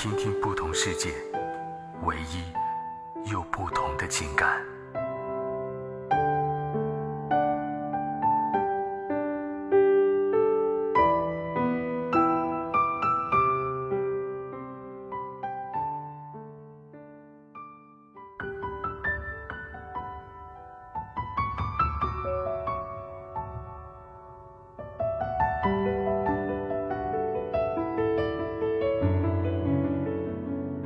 [0.00, 1.12] 听听不同世界，
[2.04, 4.64] 唯一又不同的情感。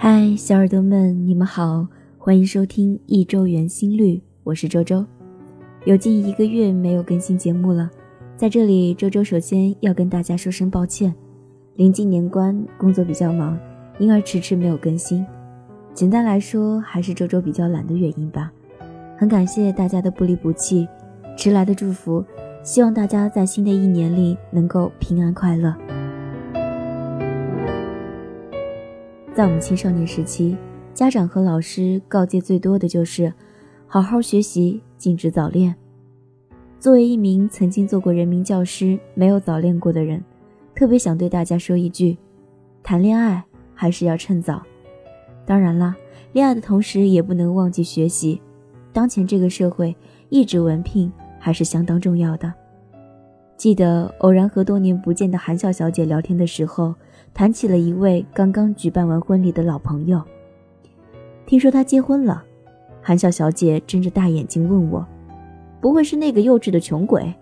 [0.05, 1.87] 嗨，小耳朵们，你们好，
[2.19, 5.07] 欢迎收听一周圆心率，我是周周。
[5.85, 7.89] 有近一个月没有更新节目了，
[8.37, 11.15] 在这里，周周首先要跟大家说声抱歉。
[11.77, 13.57] 临近年关，工作比较忙，
[14.01, 15.25] 因而迟迟没有更新。
[15.95, 18.51] 简单来说，还是周周比较懒的原因吧。
[19.17, 20.89] 很感谢大家的不离不弃，
[21.37, 22.25] 迟来的祝福，
[22.65, 25.73] 希望大家在新的一年里能够平安快乐。
[29.35, 30.55] 在我们青少年时期，
[30.93, 33.33] 家长和老师告诫最多的就是
[33.87, 35.75] 好好学习，禁止早恋。
[36.79, 40.23] 作为一名曾经做过人民教师、没有早恋过的人，
[40.75, 42.19] 特别想对大家说一句：
[42.83, 43.43] 谈恋爱
[43.75, 44.63] 还是要趁早。
[45.47, 45.97] 当然啦，
[46.35, 48.39] 恋爱的同时也不能忘记学习。
[48.93, 49.97] 当前这个社会，
[50.29, 52.53] 一纸文凭还是相当重要的。
[53.57, 56.95] 记得偶然和多年不见的韩笑小姐聊天的时候。
[57.35, 60.23] 谈起了一位刚刚举办完婚礼的老朋友，
[61.47, 62.45] 听说他结婚了，
[63.01, 65.05] 韩笑小姐睁着大眼睛问我
[65.81, 67.33] ：“不会是那个幼稚的穷鬼？”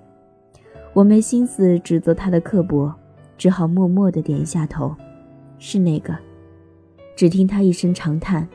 [0.95, 2.93] 我没心思指责他的刻薄，
[3.37, 4.95] 只好默默地点一下头
[5.59, 6.17] ：“是那个。”
[7.17, 8.49] 只听他一声长叹：“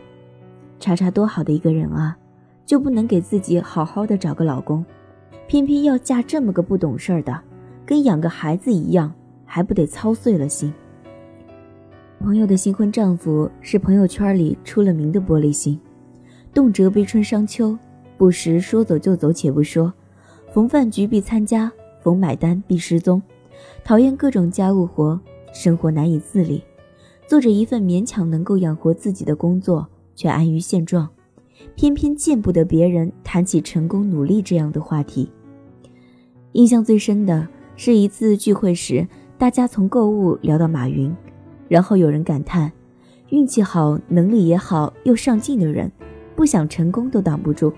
[0.79, 2.17] 查查多好的一个人啊，
[2.65, 4.83] 就不能给自己好好的找个老公，
[5.47, 7.39] 偏偏要嫁这么个不懂事儿的，
[7.85, 9.13] 跟养个孩子一样，
[9.45, 10.73] 还不得操碎了心。”
[12.19, 15.79] 朋友的新婚丈夫是朋友圈里出了名的玻璃心，
[16.53, 17.77] 动辄悲春伤秋，
[18.17, 19.93] 不时说走就走，且不说，
[20.51, 21.71] 逢饭局必参加，
[22.01, 23.21] 逢买单必失踪，
[23.83, 25.19] 讨厌各种家务活，
[25.53, 26.63] 生活难以自理，
[27.27, 31.07] 做着一份勉强能够养活自己的工作，却安于现状，
[31.75, 35.29] 偏偏见不得别人谈起成功努力这样的话题。
[36.53, 39.05] 印象最深的是一次聚会时，
[39.37, 41.13] 大家从购物聊到马云。
[41.75, 42.71] 然后有人感叹
[43.31, 45.91] ：“运气好，能力也好，又上进的人，
[46.33, 47.73] 不想成功都挡不住。”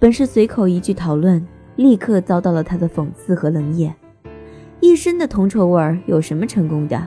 [0.00, 1.46] 本是随口一句讨论，
[1.76, 3.94] 立刻遭到了他的讽刺和冷眼。
[4.80, 7.00] 一身的铜臭味儿，有什么成功的？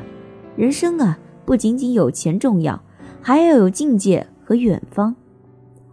[0.56, 2.82] 人生啊，不仅仅有钱重要，
[3.22, 5.14] 还要有境界和远方。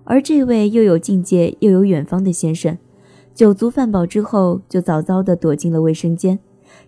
[0.05, 2.79] 而这位又有境界又有远方的先生，
[3.35, 6.39] 酒足饭饱之后，就早早地躲进了卫生间，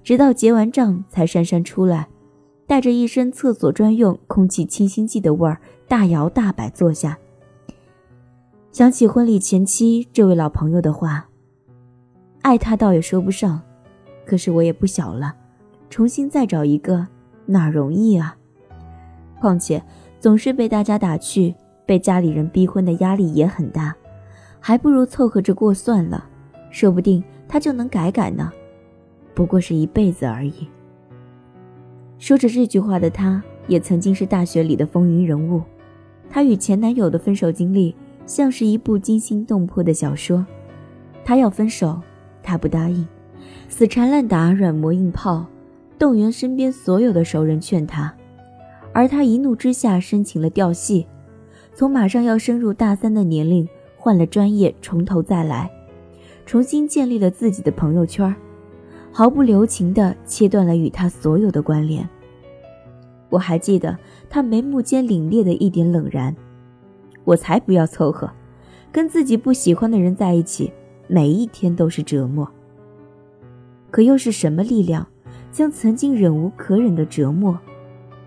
[0.05, 2.07] 直到结完账才姗姗出来。
[2.69, 5.59] 带着一身厕所专用空气清新剂的味儿，
[5.89, 7.19] 大摇大摆坐下。
[8.71, 11.27] 想起婚礼前期这位老朋友的话，
[12.43, 13.59] 爱他倒也说不上，
[14.27, 15.35] 可是我也不小了，
[15.89, 17.07] 重新再找一个
[17.47, 18.37] 哪容易啊？
[19.41, 19.83] 况且
[20.21, 21.55] 总是被大家打趣，
[21.87, 23.97] 被家里人逼婚的压力也很大，
[24.61, 26.29] 还不如凑合着过算了，
[26.71, 28.53] 说不定他就能改改呢。
[29.35, 30.69] 不过是一辈子而已。
[32.19, 35.63] 说着这句话的她，也曾经是大学里的风云人物。
[36.29, 37.95] 她与前男友的分手经历，
[38.27, 40.45] 像是一部惊心动魄的小说。
[41.25, 42.01] 他要分手，
[42.43, 43.07] 他不答应，
[43.69, 45.47] 死缠烂打、软磨硬泡，
[45.99, 48.15] 动员身边所有的熟人劝他。
[48.93, 51.07] 而他一怒之下申请了调戏，
[51.75, 55.71] 从马上要升入大三的年龄换了专业，从头再来，
[56.47, 58.35] 重新建立了自己的朋友圈。
[59.13, 62.09] 毫不留情地切断了与他所有的关联。
[63.31, 63.99] 我还记得
[64.31, 66.35] 他眉目间凛冽的一点冷然。
[67.25, 68.31] 我才不要凑合，
[68.91, 70.73] 跟自己不喜欢的人在一起，
[71.09, 72.49] 每一天都是折磨。
[73.91, 75.07] 可又是什么力量，
[75.51, 77.59] 将曾经忍无可忍的折磨，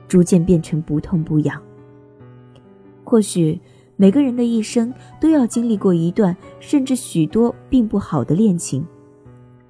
[0.08, 1.60] 逐渐变成不痛不痒？
[3.04, 3.60] 或许
[3.96, 8.86] 每个人的一生都要经历过一段，甚至许多并不好的恋情，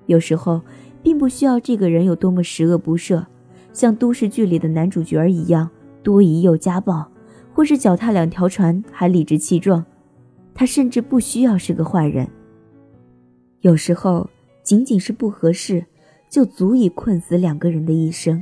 [0.07, 0.59] 有时候。
[1.03, 3.25] 并不需要这个人有多么十恶不赦，
[3.73, 5.69] 像都市剧里的男主角一样
[6.03, 7.05] 多疑又家暴，
[7.53, 9.83] 或是脚踏两条船还理直气壮，
[10.53, 12.27] 他甚至不需要是个坏人。
[13.61, 14.29] 有时候，
[14.63, 15.85] 仅仅是不合适，
[16.29, 18.41] 就足以困死两个人的一生。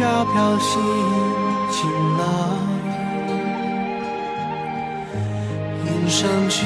[0.00, 0.80] 飘飘心
[1.70, 2.24] 晴朗，
[5.84, 6.64] 云上去，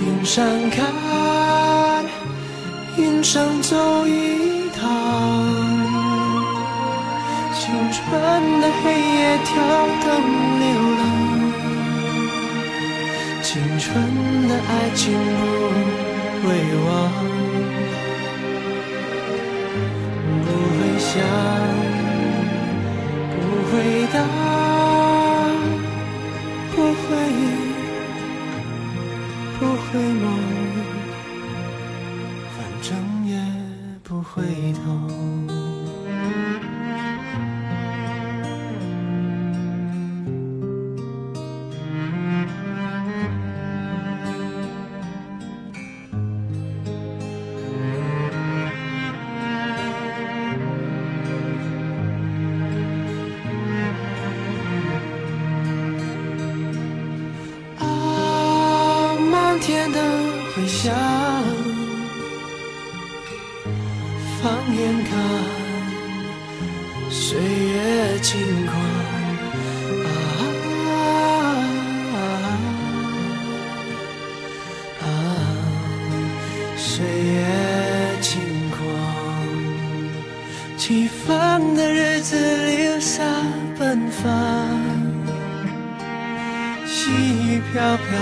[0.00, 0.84] 云上看，
[2.98, 4.80] 云上走一趟。
[7.54, 9.52] 青春的黑夜跳
[10.02, 10.08] 灯
[10.58, 10.66] 流
[10.98, 11.00] 浪，
[13.44, 13.88] 青春
[14.48, 15.14] 的爱情
[16.42, 16.50] 不会
[16.84, 16.90] 忘，
[21.14, 21.22] 想，
[23.36, 24.41] 不回答，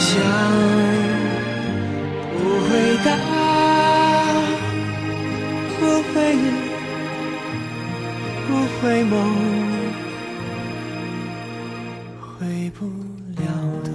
[0.00, 0.20] 不。
[2.70, 3.10] 回答，
[5.78, 5.80] 不
[6.12, 6.14] 会，
[8.46, 8.48] 不，
[12.38, 12.86] 回不
[13.36, 13.42] 了
[13.84, 13.90] 头。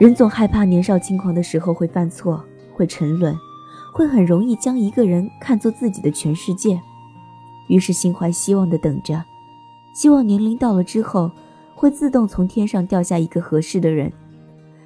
[0.00, 2.42] 人总害怕年少轻狂的时候会犯错，
[2.72, 3.36] 会沉沦，
[3.92, 6.80] 会很容易将一个人看作自己的全世界，
[7.68, 9.22] 于是心怀希望的等着，
[9.92, 11.30] 希望年龄到了之后，
[11.76, 14.10] 会自动从天上掉下一个合适的人。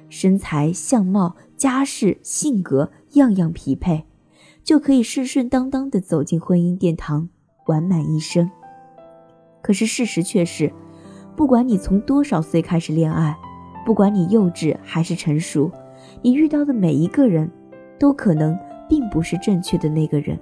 [0.09, 4.03] 身材、相貌、家世、性格，样样匹配，
[4.61, 7.29] 就可以顺顺当当的走进婚姻殿堂，
[7.67, 8.51] 完满一生。
[9.61, 10.69] 可是事实却是，
[11.37, 13.37] 不管你从多少岁开始恋爱，
[13.85, 15.71] 不管你幼稚还是成熟，
[16.21, 17.49] 你遇到的每一个人，
[17.97, 18.57] 都可能
[18.89, 20.37] 并不是正确的那个人。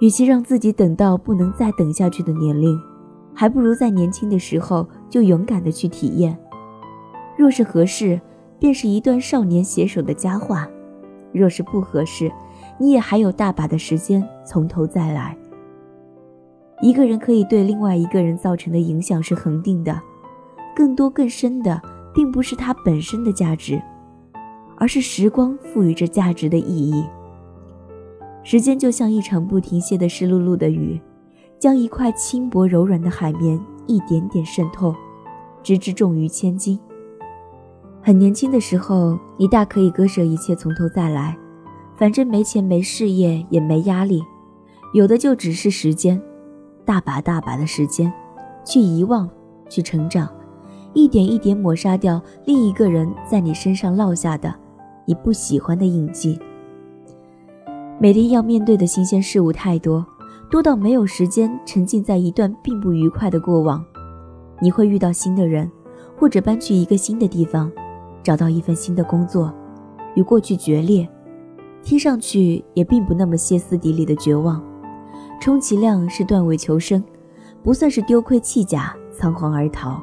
[0.00, 2.76] 与其让自己等到不能再等下去的年龄，
[3.34, 6.38] 还不如在年轻的时候就勇敢的去体验。
[7.36, 8.20] 若是合适，
[8.58, 10.66] 便是一段少年携手的佳话；
[11.32, 12.30] 若是不合适，
[12.78, 15.36] 你也还有大把的时间从头再来。
[16.80, 20.00] 一个人可以对另外一个人造成的影响是恒定的，
[20.74, 21.80] 更多更深的，
[22.14, 23.80] 并不是它本身的价值，
[24.76, 27.04] 而是时光赋予这价值的意义。
[28.42, 31.00] 时间就像一场不停歇的湿漉漉的雨，
[31.64, 34.94] 将一块轻薄柔软的海绵一点点渗透，
[35.62, 36.78] 直至重于千斤。
[38.02, 41.34] 很年轻的时候，你大可以割舍一切，从头再来，
[41.96, 44.22] 反正没钱、没事业，也没压力，
[44.92, 46.20] 有的就只是时间，
[46.84, 48.12] 大把大把的时间，
[48.62, 49.26] 去遗忘，
[49.70, 50.28] 去成长，
[50.92, 54.54] 一点一点抹杀掉另一个人在你身上落下的
[55.06, 56.38] 你不喜欢的印记。
[57.98, 60.04] 每天要面对的新鲜事物太多，
[60.54, 63.84] 多到没有时间沉浸在一段并不愉快的过往。
[64.60, 65.68] 你会遇到新的人，
[66.16, 67.68] 或者搬去一个新的地方。
[68.22, 69.52] 找到一份新的工作，
[70.14, 71.08] 与过去决裂，
[71.82, 74.62] 听上去也并不那么歇斯底里的绝望，
[75.40, 77.02] 充其量是断尾求生，
[77.64, 80.00] 不算是丢盔弃甲、仓皇而逃。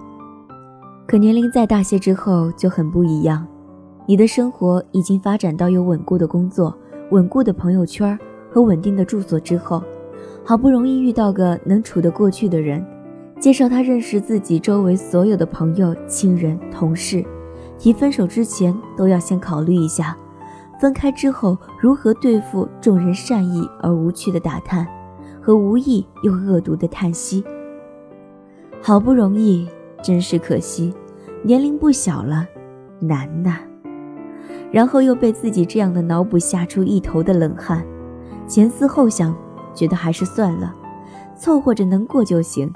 [1.08, 3.48] 可年龄再大些之后就很不一样，
[4.06, 6.78] 你的生活已经发展到有稳固的工作、
[7.12, 8.20] 稳固的朋友圈
[8.52, 9.82] 和稳定的住所之后，
[10.44, 12.86] 好不容易遇到个能处得过去的人，
[13.40, 17.24] 介绍他认识自己周围所有的朋友、亲人、同事。
[17.78, 20.16] 提分手之前都要先考虑一下，
[20.80, 24.86] 分开之后如何对付众人善意而无趣的打探，
[25.42, 27.44] 和无意又恶毒的叹息。
[28.82, 29.68] 好不容易，
[30.04, 30.94] 真是可惜，
[31.44, 32.46] 年龄不小了，
[33.00, 33.58] 难呐。
[34.72, 37.84] 然后又被自己这样的脑补吓出一头的冷汗，
[38.48, 39.36] 前思后想，
[39.74, 40.74] 觉得还是算了，
[41.36, 42.72] 凑合着能过就行。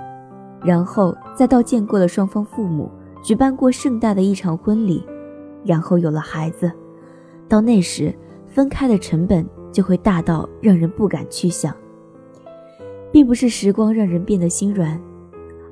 [0.63, 2.89] 然后再到见过了双方父母。
[3.21, 5.03] 举办过盛大的一场婚礼，
[5.63, 6.71] 然后有了孩子，
[7.49, 11.75] 到那时分开的成本就会大到让人不敢去想。
[13.11, 15.01] 并不是时光让人变得心软，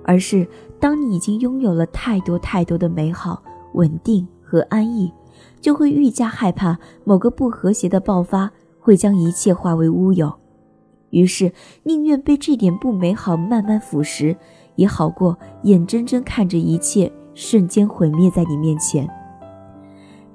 [0.03, 0.48] 而是
[0.80, 5.13] 当你已经拥有了太多太多的美好、稳定和安逸，
[5.62, 8.50] 就会愈加害怕某个不和谐的爆发
[8.80, 10.34] 会将一切化为乌有。
[11.13, 11.53] 于是
[11.84, 14.36] 宁愿被这点不美好慢慢腐蚀，
[14.75, 17.10] 也好过眼睁睁看着一切。
[17.36, 19.10] 瞬间毁灭在你面前。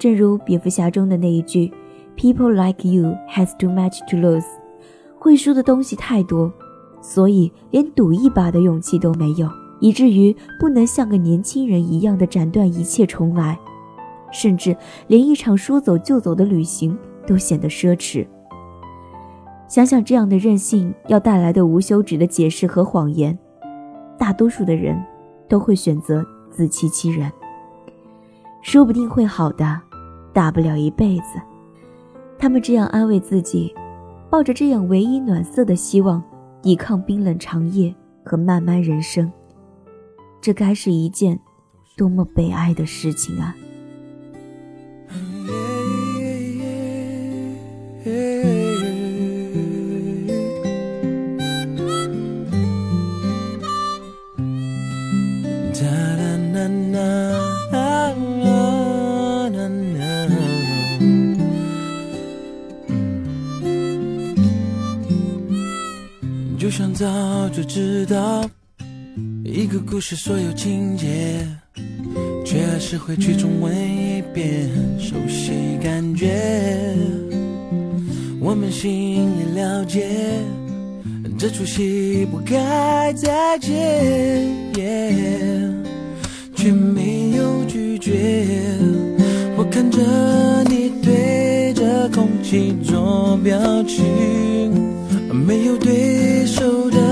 [0.00, 1.72] 正如蝙蝠侠中的那一句
[2.16, 4.44] ：“People like you has too much to lose。”
[5.16, 6.52] 会输的东西太多，
[7.00, 13.56] 所以连赌一把的勇气都没有，以至于不能像个年轻人一样的斩断一切重来，
[14.32, 18.26] 甚至连一场说走就走的旅行都显得奢侈。
[19.68, 23.38] 想想这样的任性要带来的无休止的解释和谎言，
[24.18, 25.00] 大多数的人
[25.48, 26.26] 都会选择。
[26.50, 27.30] 自欺欺人，
[28.62, 29.80] 说不定会好的，
[30.32, 31.40] 大不了一辈子。
[32.36, 33.72] 他们这样安慰自己，
[34.28, 36.20] 抱着这样唯一暖色的希望，
[36.60, 37.94] 抵抗冰冷长夜
[38.24, 39.30] 和漫漫人生。
[40.40, 41.38] 这该是一件
[41.96, 43.54] 多么悲哀的事情啊！
[66.58, 67.06] 就像早
[67.50, 68.44] 就知道
[69.44, 71.38] 一个故事所有情节，
[72.44, 76.26] 却还是会去重温一遍，熟悉感觉。
[78.40, 80.08] 我们心里了解，
[81.38, 83.72] 这出戏不该再见，
[86.56, 88.12] 却没有拒绝。
[89.56, 90.00] 我看着
[90.64, 94.87] 你对着空气做表情。
[95.46, 97.07] 没有对手的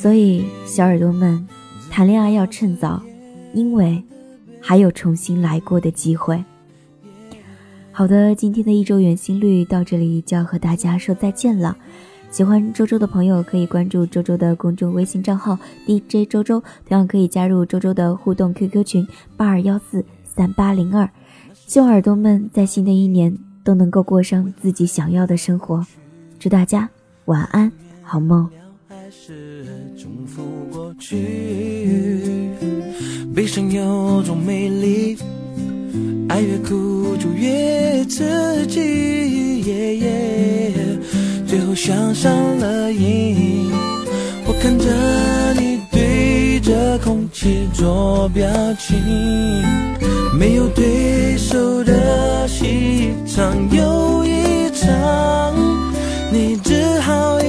[0.00, 1.46] 所以，小耳朵们，
[1.90, 3.02] 谈恋爱要趁早，
[3.52, 4.02] 因为
[4.58, 6.42] 还有重新来过的机会。
[7.92, 11.76] 好的，今天的一周圆心率到这里就要和大家说再见了。
[12.30, 20.02] 喜欢周周的朋友可以关注周周的公众微信账号 DJ 周周，同样可以加入周周的互动 QQ 群八二幺四。
[20.24, 21.06] 三八零二，
[21.52, 25.84] 希望耳朵们在新的一年都能够过上自己想要的生活。
[26.38, 26.88] 祝大家
[27.26, 28.48] 晚安，好梦。
[31.10, 31.16] 去
[33.34, 35.18] 悲伤有种美丽，
[36.28, 39.64] 爱越苦就越刺激，
[41.48, 43.72] 最后想上了瘾。
[44.46, 44.86] 我看着
[45.60, 48.48] 你对着空气做表
[48.78, 48.96] 情，
[50.38, 55.56] 没有对手的戏场又一场，
[56.32, 57.39] 你只好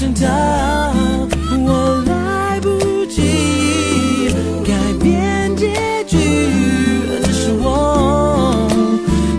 [0.00, 0.26] 你推上台。
[1.62, 4.30] 我来不及
[4.64, 5.68] 改变结
[6.04, 6.16] 局，
[7.22, 8.66] 只是我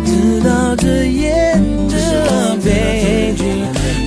[0.06, 3.44] 知道这演着悲剧。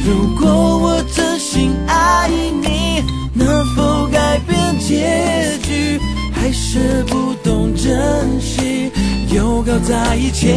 [0.06, 2.30] 如果我真心爱
[2.62, 5.98] 你，能否改变结局？
[6.32, 8.92] 还是不懂珍惜，
[9.28, 10.54] 又搞在一起。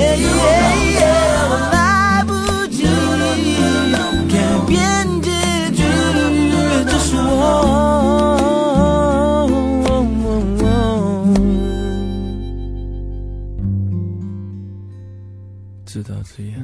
[15.97, 16.61] 知道这样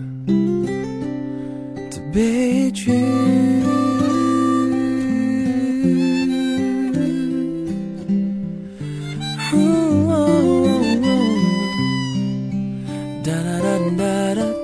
[1.89, 2.91] 的悲剧。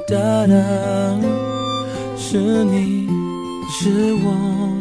[0.07, 0.55] 哒哒，
[2.15, 3.07] 是你，
[3.69, 4.78] 是我。